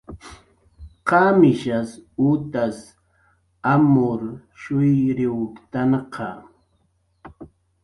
¿Qamishas 1.07 1.89
utas 2.31 2.77
amurshuyriwktanqa? 3.73 6.27